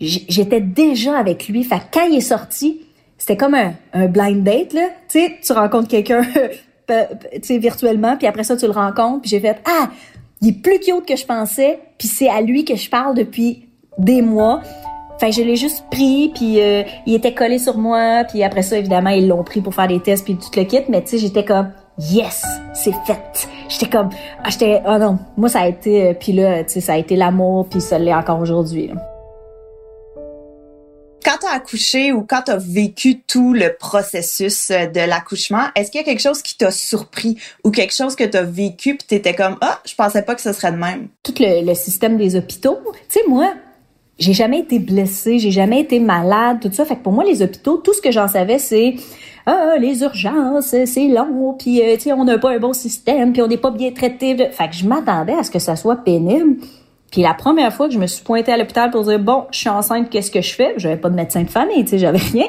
[0.00, 1.64] j'étais déjà avec lui.
[1.64, 2.82] Fait quand il est sorti,
[3.16, 4.88] c'était comme un, blind date là.
[5.08, 6.22] Tu sais, tu rencontres quelqu'un,
[6.86, 6.94] tu
[7.42, 9.22] sais, virtuellement, puis après ça tu le rencontres.
[9.22, 9.90] Puis j'ai fait ah,
[10.40, 11.80] il est plus cute que je pensais.
[11.98, 14.62] Puis c'est à lui que je parle depuis des mois.
[15.18, 18.78] Fait je l'ai juste pris, puis euh, il était collé sur moi, puis après ça,
[18.78, 20.82] évidemment, ils l'ont pris pour faire des tests, puis tout le kit.
[20.88, 23.48] Mais tu sais, j'étais comme, yes, c'est fait.
[23.68, 24.10] J'étais comme,
[24.42, 26.96] ah, j'étais, oh non, moi ça a été, euh, puis là, tu sais, ça a
[26.96, 28.90] été l'amour, puis ça l'est encore aujourd'hui.
[31.24, 36.00] Quand t'as accouché ou quand t'as vécu tout le processus euh, de l'accouchement, est-ce qu'il
[36.00, 39.34] y a quelque chose qui t'a surpris ou quelque chose que t'as vécu puis t'étais
[39.34, 41.08] comme, ah, je pensais pas que ce serait de même?
[41.22, 42.78] Tout le, le système des hôpitaux.
[43.08, 43.52] Tu sais, moi,
[44.18, 46.84] j'ai jamais été blessée, j'ai jamais été malade, tout ça.
[46.84, 48.96] Fait que pour moi, les hôpitaux, tout ce que j'en savais, c'est
[49.46, 53.46] ah, les urgences, c'est long, puis euh, on n'a pas un bon système, puis on
[53.46, 54.36] n'est pas bien traité.
[54.50, 56.56] Fait que je m'attendais à ce que ça soit pénible.
[57.10, 59.60] Puis la première fois que je me suis pointée à l'hôpital pour dire bon, je
[59.60, 60.74] suis enceinte, qu'est-ce que je fais?
[60.76, 62.46] J'avais pas de médecin de famille, tu sais, j'avais rien.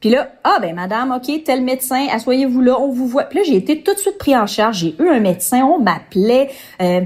[0.00, 3.24] Puis là, ah ben madame, ok, tel médecin, asseyez-vous là, on vous voit.
[3.24, 4.78] Puis là, j'ai été tout de suite pris en charge.
[4.78, 6.50] J'ai eu un médecin, on m'appelait.
[6.80, 7.00] Euh,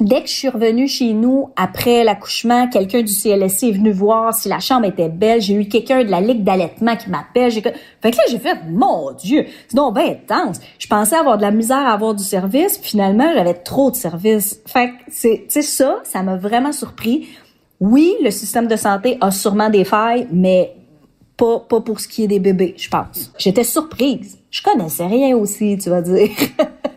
[0.00, 4.34] dès que je suis revenue chez nous après l'accouchement, quelqu'un du CLSC est venu voir
[4.34, 5.40] si la chambre était belle.
[5.40, 7.50] J'ai eu quelqu'un de la ligue d'allaitement qui m'appelle.
[7.50, 10.60] Fait que là, j'ai fait, mon Dieu, c'est donc bien intense.
[10.78, 13.96] Je pensais avoir de la misère à avoir du service, puis finalement, j'avais trop de
[13.96, 14.60] service.
[14.66, 17.28] Fait que c'est, ça, ça m'a vraiment surpris.
[17.80, 20.74] Oui, le système de santé a sûrement des failles, mais
[21.36, 23.32] pas, pas pour ce qui est des bébés, je pense.
[23.38, 24.38] J'étais surprise.
[24.50, 26.30] Je connaissais rien aussi, tu vas dire.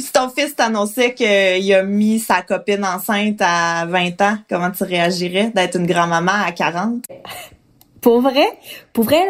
[0.00, 4.84] Si ton fils t'annonçait qu'il a mis sa copine enceinte à 20 ans, comment tu
[4.84, 7.04] réagirais d'être une grand-maman à 40?
[8.00, 8.46] Pour vrai?
[8.92, 9.20] Pour vrai,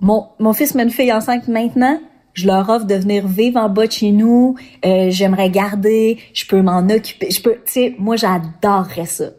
[0.00, 2.00] mon, mon fils met une fille enceinte maintenant.
[2.34, 4.54] Je leur offre de venir vivre en bas de chez nous.
[4.84, 6.18] Euh, j'aimerais garder.
[6.32, 7.30] Je peux m'en occuper.
[7.30, 9.30] Je peux, tu sais, moi, j'adorerais ça.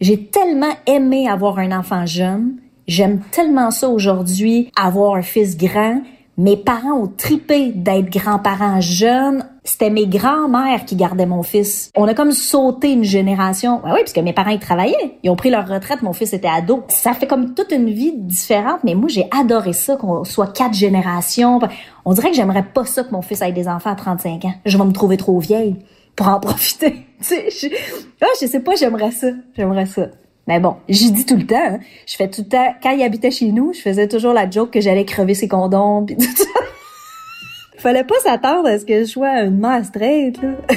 [0.00, 2.56] J'ai tellement aimé avoir un enfant jeune.
[2.88, 6.02] J'aime tellement ça aujourd'hui, avoir un fils grand.
[6.36, 9.46] Mes parents ont tripé d'être grands-parents jeunes.
[9.66, 11.90] C'était mes grands-mères qui gardaient mon fils.
[11.96, 13.80] On a comme sauté une génération.
[13.82, 15.18] Ben oui, parce que mes parents ils travaillaient.
[15.24, 16.02] Ils ont pris leur retraite.
[16.02, 16.84] Mon fils était ado.
[16.88, 18.78] Ça fait comme toute une vie différente.
[18.84, 21.58] Mais moi, j'ai adoré ça qu'on soit quatre générations.
[22.04, 24.54] On dirait que j'aimerais pas ça que mon fils ait des enfants à 35 ans.
[24.64, 25.76] Je vais me trouver trop vieille
[26.14, 27.04] pour en profiter.
[27.20, 29.28] ah, je sais pas, j'aimerais ça.
[29.56, 30.06] J'aimerais ça.
[30.46, 31.56] Mais bon, j'y dis tout le temps.
[31.56, 31.80] Hein.
[32.06, 32.74] Je fais tout le temps.
[32.80, 36.04] Quand il habitait chez nous, je faisais toujours la joke que j'allais crever ses condoms
[36.06, 36.44] puis tout ça.
[37.78, 40.50] Fallait pas s'attendre à ce que je sois une mère straight, là.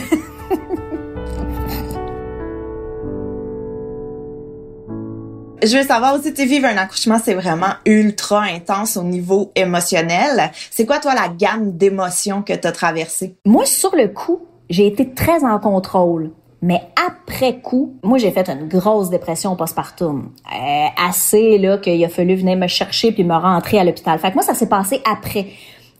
[5.61, 10.51] Je veux savoir aussi, tu vivre un accouchement, c'est vraiment ultra intense au niveau émotionnel.
[10.71, 13.35] C'est quoi, toi, la gamme d'émotions que tu as traversée?
[13.45, 16.31] Moi, sur le coup, j'ai été très en contrôle.
[16.61, 22.09] Mais après coup, moi j'ai fait une grosse dépression postpartum, euh, assez là qu'il a
[22.09, 24.19] fallu venir me chercher puis me rentrer à l'hôpital.
[24.19, 25.45] Fait que moi ça s'est passé après.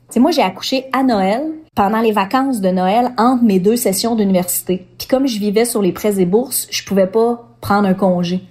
[0.10, 1.44] Sais, moi j'ai accouché à Noël
[1.76, 4.86] pendant les vacances de Noël entre mes deux sessions d'université.
[4.98, 8.42] Puis comme je vivais sur les prêts et bourses, je pouvais pas prendre un congé.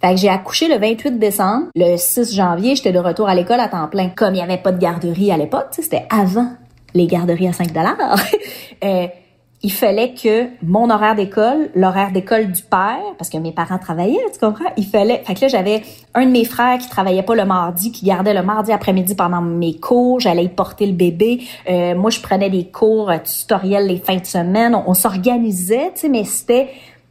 [0.00, 1.66] Fait que j'ai accouché le 28 décembre.
[1.74, 4.10] Le 6 janvier, j'étais de retour à l'école à temps plein.
[4.10, 6.48] Comme il y avait pas de garderie à l'époque, c'était avant
[6.92, 7.96] les garderies à 5 dollars.
[8.84, 9.06] euh,
[9.64, 14.18] il fallait que mon horaire d'école, l'horaire d'école du père, parce que mes parents travaillaient,
[14.30, 14.70] tu comprends?
[14.76, 17.90] Il fallait, fait que là, j'avais un de mes frères qui travaillait pas le mardi,
[17.90, 20.20] qui gardait le mardi après-midi pendant mes cours.
[20.20, 21.44] J'allais y porter le bébé.
[21.66, 24.78] Euh, moi, je prenais des cours euh, tutoriels les fins de semaine.
[24.86, 26.68] On, s'organisait, tu sais, mais c'était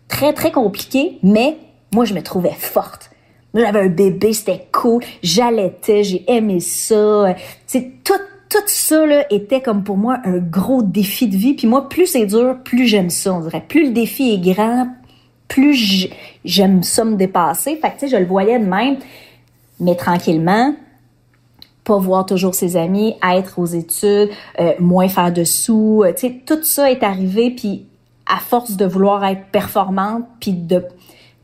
[0.07, 1.17] très, très compliqué.
[1.23, 1.57] Mais
[1.91, 3.09] moi, je me trouvais forte.
[3.55, 5.03] J'avais un bébé, c'était cool.
[5.23, 7.33] J'allaitais, j'ai aimé ça.
[7.65, 8.13] C'est tout
[8.49, 11.53] tout ça là, était comme pour moi un gros défi de vie.
[11.53, 13.59] Puis moi, plus c'est dur, plus j'aime ça, on.
[13.61, 14.87] Plus le défi est grand,
[15.47, 16.07] plus
[16.45, 17.75] j'aime ça me dépasser.
[17.75, 18.97] Fait que, tu sais, je le voyais de même,
[19.79, 20.75] mais tranquillement,
[21.83, 24.29] pas voir toujours ses amis, être aux études,
[24.59, 26.03] euh, moins faire de sous.
[26.03, 27.85] Euh, tu sais, tout ça est arrivé, puis
[28.25, 30.83] à force de vouloir être performante, puis de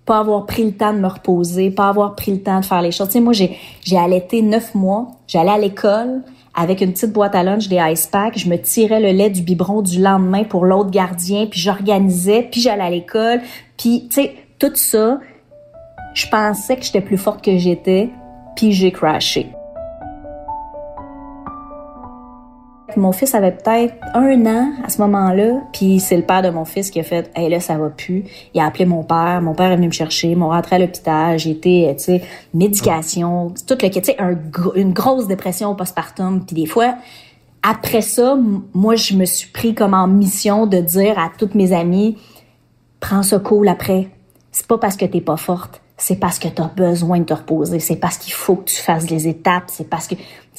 [0.06, 2.82] pas avoir pris le temps de me reposer, pas avoir pris le temps de faire
[2.82, 3.10] les choses.
[3.10, 6.24] Tu sais, moi, j'ai allaité neuf mois, j'allais à l'école,
[6.60, 8.38] avec une petite boîte à lunch des ice packs.
[8.38, 12.60] Je me tirais le lait du biberon du lendemain pour l'autre gardien, puis j'organisais, puis
[12.60, 13.42] j'allais à l'école,
[13.78, 15.20] puis tu sais tout ça,
[16.14, 18.10] je pensais que j'étais plus forte que j'étais,
[18.58, 19.48] puis j'ai crashé.
[22.98, 26.66] Mon fils avait peut-être un an à ce moment-là, puis c'est le père de mon
[26.66, 28.24] fils qui a fait "Hey là ça va plus."
[28.54, 31.38] Il a appelé mon père, mon père est venu me chercher, m'ont rentré à l'hôpital,
[31.38, 32.22] j'ai été tu sais
[32.54, 34.18] médication, tout le tu sais
[34.76, 36.96] une grosse dépression postpartum, puis des fois
[37.62, 38.38] après ça,
[38.74, 42.18] moi je me suis pris comme en mission de dire à toutes mes amies
[43.00, 44.08] "Prends ce cool après.
[44.52, 47.34] C'est pas parce que t'es pas forte, c'est parce que tu as besoin de te
[47.34, 50.16] reposer, c'est parce qu'il faut que tu fasses les étapes, c'est parce que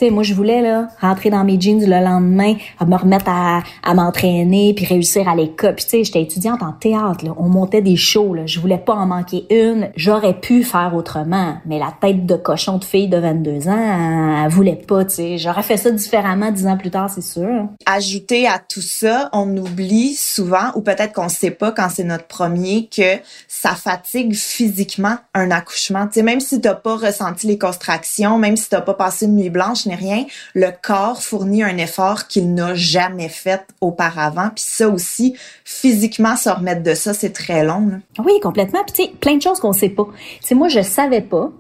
[0.09, 2.55] moi je voulais là rentrer dans mes jeans le lendemain,
[2.87, 3.63] me remettre à,
[3.95, 5.75] m'entraîner puis réussir à l'école.
[5.75, 9.07] Puis j'étais étudiante en théâtre là, on montait des shows là, je voulais pas en
[9.07, 13.69] manquer une, j'aurais pu faire autrement, mais la tête de cochon de fille de 22
[13.69, 15.03] ans, elle, voulait pas,
[15.37, 17.69] j'aurais fait ça différemment dix ans plus tard, c'est sûr.
[17.85, 22.27] Ajouter à tout ça, on oublie souvent ou peut-être qu'on sait pas quand c'est notre
[22.27, 26.07] premier que ça fatigue physiquement un accouchement.
[26.07, 29.51] Tu même si t'as pas ressenti les contractions, même si t'as pas passé une nuit
[29.51, 30.25] blanche rien,
[30.55, 34.51] le corps fournit un effort qu'il n'a jamais fait auparavant.
[34.55, 38.01] Puis ça aussi, physiquement, se remettre de ça, c'est très long.
[38.19, 38.81] Oui, complètement.
[38.85, 40.07] Puis tu sais, plein de choses qu'on sait pas.
[40.45, 41.51] Tu moi, je savais pas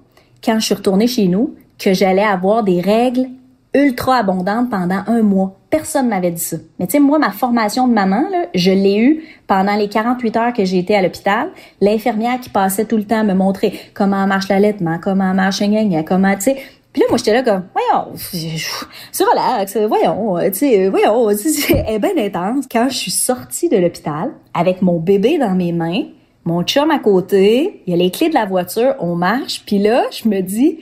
[0.44, 3.28] quand je suis retournée chez nous que j'allais avoir des règles
[3.74, 5.56] ultra abondantes pendant un mois.
[5.70, 6.56] Personne m'avait dit ça.
[6.78, 10.36] Mais tu sais, moi, ma formation de maman, là, je l'ai eue pendant les 48
[10.36, 11.50] heures que j'ai été à l'hôpital.
[11.80, 16.34] L'infirmière qui passait tout le temps me montrer comment marche l'allaitement, comment marche un comment,
[16.34, 16.56] tu sais,
[16.92, 18.14] Puis là, moi, j'étais là comme, voyons,
[19.12, 22.66] c'est relax, voyons, tu sais, voyons, c'est bien intense.
[22.70, 26.02] Quand je suis sortie de l'hôpital avec mon bébé dans mes mains,
[26.44, 29.78] mon chum à côté, il y a les clés de la voiture, on marche, puis
[29.78, 30.80] là, je me dis,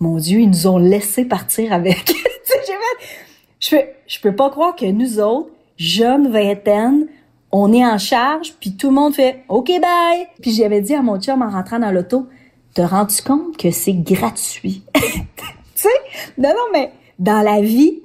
[0.00, 2.12] mon Dieu, ils nous ont laissé partir avec.
[3.60, 7.08] je fais, je peux pas croire que nous autres, jeunes vingtaine,
[7.50, 10.26] on est en charge, puis tout le monde fait OK bye.
[10.40, 12.26] Puis j'avais dit à mon chum en rentrant dans l'auto,
[12.74, 14.82] te rends-tu compte que c'est gratuit?
[16.38, 18.02] Non non mais dans la vie,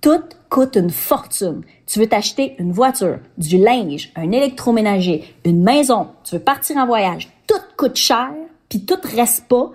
[0.00, 1.62] tout coûte une fortune.
[1.86, 6.86] Tu veux t'acheter une voiture, du linge, un électroménager, une maison, tu veux partir en
[6.86, 8.30] voyage, tout coûte cher,
[8.68, 9.70] puis tout reste pas.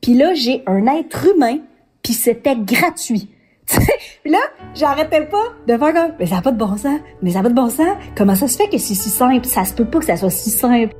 [0.00, 1.58] Puis là, j'ai un être humain,
[2.02, 3.30] puis c'était gratuit.
[4.22, 4.38] Puis là,
[4.74, 7.42] j'arrêtais pas de faire comme, mais ça n'a pas de bon sens, mais ça n'a
[7.42, 7.96] pas de bon sens.
[8.16, 9.44] Comment ça se fait que c'est si simple?
[9.44, 10.94] Ça se peut pas que ça soit si simple.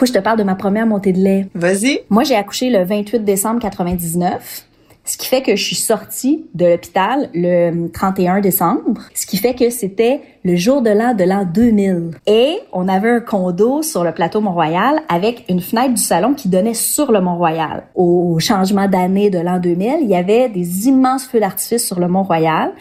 [0.00, 1.46] Faut que je te parle de ma première montée de lait.
[1.54, 2.00] Vas-y.
[2.08, 4.64] Moi, j'ai accouché le 28 décembre 99.
[5.04, 9.52] Ce qui fait que je suis sortie de l'hôpital le 31 décembre, ce qui fait
[9.52, 12.12] que c'était le jour de l'an de l'an 2000.
[12.26, 16.48] Et on avait un condo sur le plateau Mont-Royal avec une fenêtre du salon qui
[16.48, 17.82] donnait sur le Mont-Royal.
[17.94, 22.08] Au changement d'année de l'an 2000, il y avait des immenses feux d'artifice sur le
[22.08, 22.72] Mont-Royal.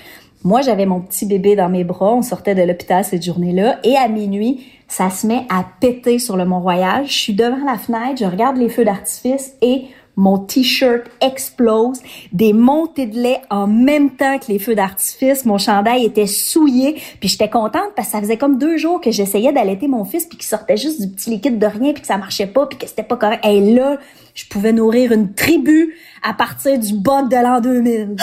[0.44, 3.98] Moi, j'avais mon petit bébé dans mes bras, on sortait de l'hôpital cette journée-là, et
[3.98, 7.06] à minuit, ça se met à péter sur le Mont-Royal.
[7.06, 9.84] Je suis devant la fenêtre, je regarde les feux d'artifice et
[10.16, 12.00] mon t-shirt explose,
[12.34, 16.96] des montées de lait en même temps que les feux d'artifice, mon chandail était souillé,
[17.20, 20.26] puis j'étais contente parce que ça faisait comme deux jours que j'essayais d'allaiter mon fils
[20.26, 22.78] puis qu'il sortait juste du petit liquide de rien puis que ça marchait pas puis
[22.78, 23.46] que c'était pas correct.
[23.46, 23.98] Et là,
[24.36, 28.16] je pouvais nourrir une tribu à partir du bug de l'an 2000.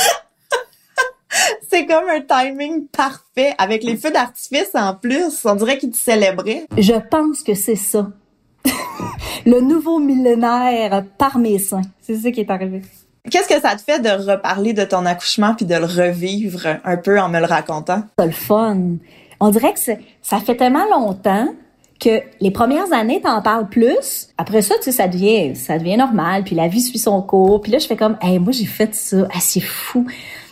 [1.71, 5.45] C'est comme un timing parfait avec les feux d'artifice en plus.
[5.45, 6.67] On dirait qu'ils te célébraient.
[6.77, 8.11] Je pense que c'est ça.
[9.47, 11.83] le nouveau millénaire par mes seins.
[12.01, 12.83] C'est ça qui est arrivé.
[13.31, 16.97] Qu'est-ce que ça te fait de reparler de ton accouchement puis de le revivre un
[16.97, 18.03] peu en me le racontant?
[18.19, 18.79] C'est le fun.
[19.41, 19.81] On dirait que
[20.23, 21.49] ça fait tellement longtemps
[21.99, 24.29] que les premières années, t'en parles plus.
[24.39, 26.45] Après ça, tu sais, ça devient, ça devient normal.
[26.45, 27.63] Puis la vie suit son cours.
[27.63, 29.27] Puis là, je fais comme, hey, moi, j'ai fait ça.
[29.33, 30.07] Ah, c'est fou.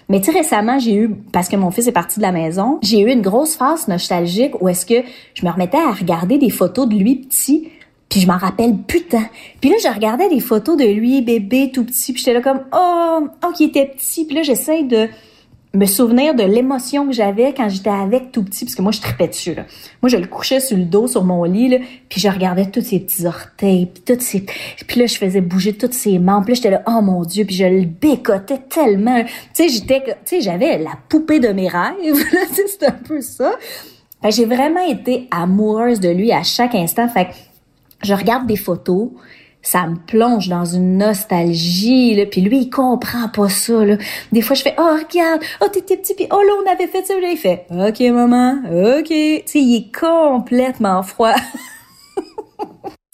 [0.09, 3.01] Mais tu récemment, j'ai eu, parce que mon fils est parti de la maison, j'ai
[3.01, 6.89] eu une grosse phase nostalgique où est-ce que je me remettais à regarder des photos
[6.89, 7.71] de lui petit
[8.15, 9.25] puis je m'en rappelle putain.
[9.61, 12.61] Puis là, je regardais des photos de lui, bébé, tout petit, puis j'étais là comme,
[12.73, 14.25] oh, oh, qui était petit.
[14.25, 15.09] Puis là, j'essaie de
[15.75, 19.01] me souvenir de l'émotion que j'avais quand j'étais avec tout petit, parce que moi, je
[19.01, 19.55] tripais dessus.
[19.55, 19.65] Là.
[20.03, 22.83] Moi, je le couchais sur le dos, sur mon lit, là, puis je regardais tous
[22.83, 24.47] ses petits orteils, puis toutes ses...
[24.87, 27.57] Puis là, je faisais bouger toutes ses membres, puis j'étais là, oh mon Dieu, puis
[27.57, 29.25] je le bécotais tellement.
[29.25, 30.03] Tu sais, j'étais...
[30.03, 31.95] Tu sais, j'avais la poupée de mes rêves,
[32.67, 33.53] c'était un peu ça.
[34.31, 37.09] J'ai vraiment été amoureuse de lui à chaque instant.
[37.09, 37.29] Fait
[38.03, 39.09] je regarde des photos,
[39.65, 43.97] ça me plonge dans une nostalgie là, puis lui il comprend pas ça là.
[44.31, 47.05] Des fois je fais "Oh regarde, oh t'étais petit puis oh là on avait fait
[47.05, 48.59] ça." Là, il fait "OK maman,
[48.99, 51.35] OK." Tu sais, il est complètement froid.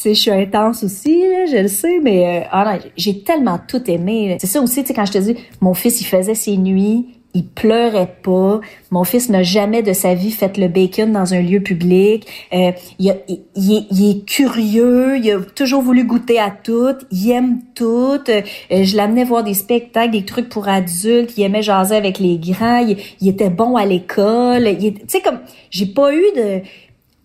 [0.05, 4.37] je suis intense aussi, là, je le sais, mais euh, ah j'ai tellement tout aimé.
[4.41, 7.19] C'est ça aussi, tu sais, quand je te dis, mon fils, il faisait ses nuits,
[7.35, 8.61] il pleurait pas.
[8.90, 12.27] Mon fils n'a jamais de sa vie fait le bacon dans un lieu public.
[12.53, 18.19] Euh, il, est, curieux, il a toujours voulu goûter à tout, il aime tout.
[18.29, 22.38] Euh, je l'amenais voir des spectacles, des trucs pour adultes, il aimait jaser avec les
[22.38, 22.87] grands,
[23.21, 24.77] il, était bon à l'école.
[24.79, 25.38] Tu sais, comme,
[25.71, 26.61] j'ai pas eu de...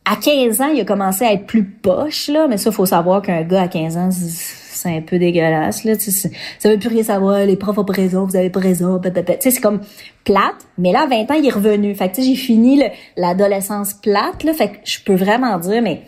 [0.08, 3.24] À 15 ans, il a commencé à être plus poche, là, mais ça, faut savoir
[3.24, 4.10] qu'un gars à 15 ans
[4.86, 8.36] c'est un peu dégueulasse là ça veut plus rien savoir les profs ont raison vous
[8.36, 9.02] avez pas raison
[9.39, 9.82] c'est comme
[10.24, 11.95] plate mais là à 20 ans il est revenu.
[11.95, 12.82] Fait que j'ai fini
[13.17, 14.54] l'adolescence plate là.
[14.54, 16.02] Fait que je peux vraiment dire mais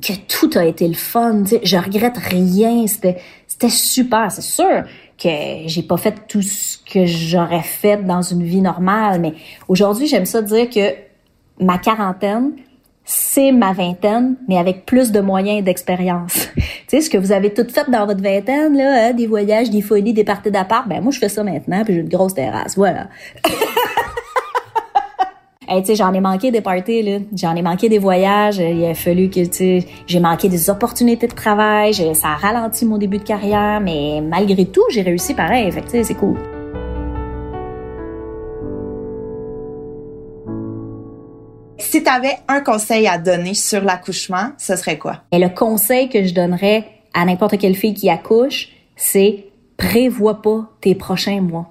[0.00, 1.60] que tout a été le fun tu sais.
[1.62, 2.86] Je regrette rien.
[2.86, 4.30] C'était c'était super.
[4.30, 4.84] C'est sûr
[5.22, 5.28] que
[5.66, 9.34] j'ai pas fait tout ce que j'aurais fait dans une vie normale mais
[9.68, 10.94] aujourd'hui j'aime ça dire que
[11.60, 12.52] ma quarantaine
[13.04, 16.48] c'est ma vingtaine, mais avec plus de moyens et d'expérience.
[16.56, 19.70] tu sais, ce que vous avez tout fait dans votre vingtaine, là, hein, des voyages,
[19.70, 22.34] des folies, des parties d'appart, ben moi je fais ça maintenant, puis j'ai une grosse
[22.34, 23.08] terrasse, voilà.
[25.68, 27.18] Hey, tu sais, j'en ai manqué des parties, là.
[27.34, 28.58] J'en ai manqué des voyages.
[28.58, 31.94] Il a fallu que, tu sais, j'ai manqué des opportunités de travail.
[32.14, 35.72] Ça a ralenti mon début de carrière, mais malgré tout, j'ai réussi pareil.
[35.72, 36.36] Fait tu sais, c'est cool.
[41.92, 45.24] Si tu avais un conseil à donner sur l'accouchement, ce serait quoi?
[45.30, 49.44] Et le conseil que je donnerais à n'importe quelle fille qui accouche, c'est
[49.76, 51.70] prévois pas tes prochains mois.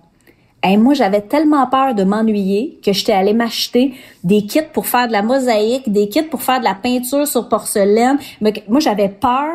[0.64, 5.08] Et moi, j'avais tellement peur de m'ennuyer que j'étais allée m'acheter des kits pour faire
[5.08, 8.20] de la mosaïque, des kits pour faire de la peinture sur porcelaine.
[8.42, 9.50] Mais moi, j'avais peur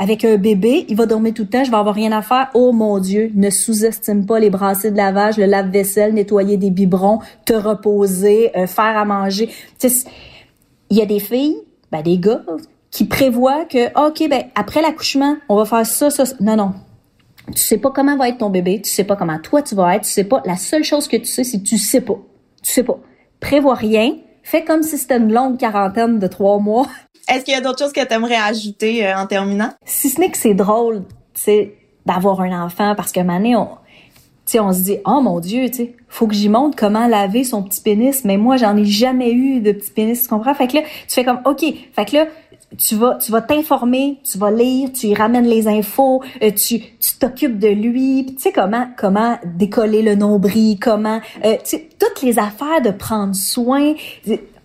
[0.00, 2.48] avec un bébé, il va dormir tout le temps, je vais avoir rien à faire.
[2.54, 7.18] Oh mon Dieu, ne sous-estime pas les brassées de lavage, le lave-vaisselle, nettoyer des biberons,
[7.44, 9.50] te reposer, euh, faire à manger.
[9.84, 11.58] Il y a des filles,
[11.92, 12.40] ben des gars,
[12.90, 16.34] qui prévoient que, OK, ben après l'accouchement, on va faire ça, ça, ça.
[16.40, 16.72] Non, non.
[17.54, 19.96] Tu sais pas comment va être ton bébé, tu sais pas comment toi tu vas
[19.96, 20.42] être, tu sais pas.
[20.46, 22.16] La seule chose que tu sais, c'est tu sais pas.
[22.62, 22.98] Tu sais pas.
[23.38, 24.14] Prévois rien.
[24.42, 26.86] Fais comme si c'était une longue quarantaine de trois mois.
[27.28, 29.70] Est-ce qu'il y a d'autres choses que tu aimerais ajouter euh, en terminant?
[29.84, 31.72] Si ce n'est que c'est drôle, tu
[32.06, 33.68] d'avoir un enfant parce que Mané, on,
[34.58, 37.80] on se dit, oh mon Dieu, tu faut que j'y montre comment laver son petit
[37.80, 40.54] pénis, mais moi, j'en ai jamais eu de petit pénis, tu comprends?
[40.54, 42.26] Fait que là, tu fais comme, OK, fait que là,
[42.78, 47.16] tu vas tu vas t'informer, tu vas lire, tu ramènes les infos, euh, tu tu
[47.18, 52.22] t'occupes de lui, tu sais comment comment décoller le nombril, comment euh, tu sais toutes
[52.22, 53.94] les affaires de prendre soin,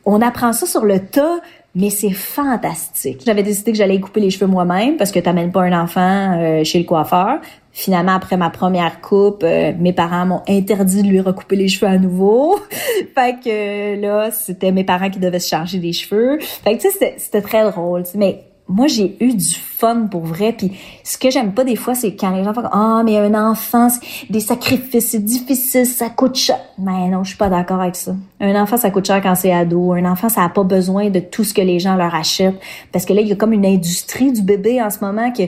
[0.05, 1.39] on apprend ça sur le tas,
[1.73, 3.21] mais c'est fantastique.
[3.25, 6.63] J'avais décidé que j'allais couper les cheveux moi-même parce que t'amènes pas un enfant euh,
[6.63, 7.39] chez le coiffeur.
[7.77, 11.91] Finalement, après ma première coupe, euh, mes parents m'ont interdit de lui recouper les cheveux
[11.91, 12.57] à nouveau.
[13.13, 16.39] fait que là, c'était mes parents qui devaient se charger des cheveux.
[16.39, 18.03] Fait que tu sais, c'était très drôle.
[18.15, 20.71] Mais moi j'ai eu du fun pour vrai puis
[21.03, 23.89] ce que j'aime pas des fois c'est quand les gens font ah mais un enfant
[24.29, 28.15] des sacrifices c'est difficile ça coûte cher mais non je suis pas d'accord avec ça
[28.39, 31.19] un enfant ça coûte cher quand c'est ado un enfant ça a pas besoin de
[31.19, 32.59] tout ce que les gens leur achètent
[32.91, 35.43] parce que là il y a comme une industrie du bébé en ce moment que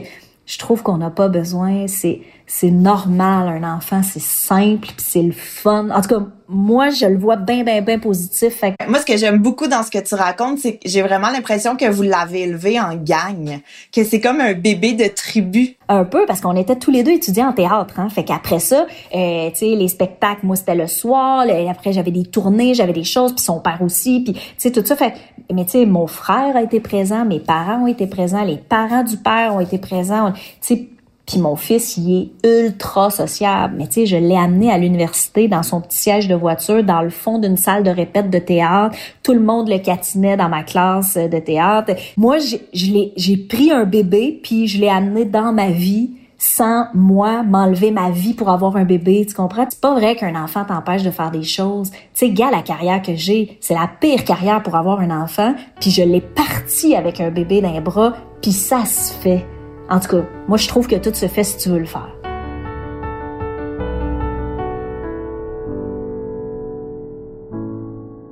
[0.48, 1.86] je trouve qu'on n'a pas besoin.
[1.86, 5.90] C'est c'est normal un enfant, c'est simple puis c'est le fun.
[5.90, 8.62] En tout cas, moi je le vois bien bien bien positif.
[8.88, 11.76] Moi ce que j'aime beaucoup dans ce que tu racontes, c'est que j'ai vraiment l'impression
[11.76, 13.60] que vous l'avez élevé en gang,
[13.92, 15.76] que c'est comme un bébé de tribu.
[15.88, 18.08] Un peu parce qu'on était tous les deux étudiants en théâtre, hein.
[18.08, 22.24] Fait qu'après ça, euh, tu sais les spectacles, moi c'était le soir, après j'avais des
[22.24, 25.14] tournées, j'avais des choses, puis son père aussi, puis tu sais tout ça fait
[25.52, 29.02] mais tu sais mon frère a été présent, mes parents ont été présents, les parents
[29.02, 30.88] du père ont été présents, tu sais
[31.28, 33.74] puis mon fils, il est ultra sociable.
[33.76, 37.02] Mais tu sais, je l'ai amené à l'université dans son petit siège de voiture, dans
[37.02, 38.96] le fond d'une salle de répète de théâtre.
[39.22, 41.92] Tout le monde le catinait dans ma classe de théâtre.
[42.16, 42.38] Moi,
[42.72, 48.10] j'ai pris un bébé, puis je l'ai amené dans ma vie sans moi m'enlever ma
[48.10, 49.66] vie pour avoir un bébé, tu comprends?
[49.68, 51.90] C'est pas vrai qu'un enfant t'empêche de faire des choses.
[51.90, 55.54] Tu sais, gars, la carrière que j'ai, c'est la pire carrière pour avoir un enfant,
[55.80, 59.44] puis je l'ai parti avec un bébé dans les bras, puis ça se fait.
[59.90, 62.14] En tout cas, moi, je trouve que tout se fait si tu veux le faire.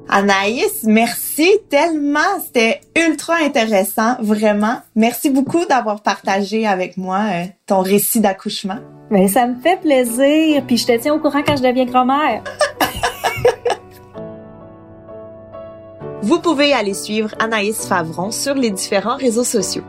[0.09, 2.21] Anaïs, merci tellement.
[2.45, 4.81] C'était ultra intéressant, vraiment.
[4.95, 8.79] Merci beaucoup d'avoir partagé avec moi euh, ton récit d'accouchement.
[9.11, 10.63] Mais ça me fait plaisir.
[10.67, 12.43] Puis je te tiens au courant quand je deviens grand-mère.
[16.23, 19.85] Vous pouvez aller suivre Anaïs Favron sur les différents réseaux sociaux.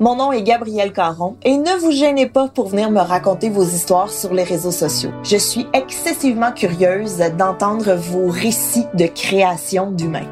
[0.00, 3.62] Mon nom est Gabrielle Caron et ne vous gênez pas pour venir me raconter vos
[3.62, 5.12] histoires sur les réseaux sociaux.
[5.22, 10.28] Je suis excessivement curieuse d'entendre vos récits de création d'humains.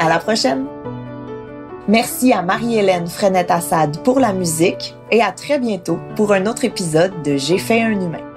[0.00, 0.66] À la prochaine!
[1.86, 7.12] Merci à Marie-Hélène Frenette-Assad pour la musique et à très bientôt pour un autre épisode
[7.22, 8.33] de J'ai fait un humain.